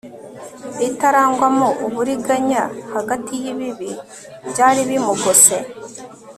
itarangwamo 0.87 1.67
uburiganya 1.85 2.63
hagati 2.93 3.33
yibibi 3.43 3.89
byari 4.49 4.81
bimugose 4.89 5.55